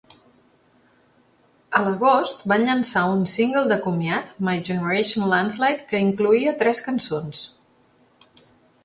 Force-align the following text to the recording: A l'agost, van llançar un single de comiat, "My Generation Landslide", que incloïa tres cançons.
A 1.79 1.81
l'agost, 1.87 2.41
van 2.51 2.65
llançar 2.69 3.03
un 3.17 3.21
single 3.33 3.63
de 3.73 3.77
comiat, 3.83 4.31
"My 4.47 4.55
Generation 4.71 5.29
Landslide", 5.35 5.85
que 5.93 6.01
incloïa 6.07 6.55
tres 6.63 6.83
cançons. 6.89 7.45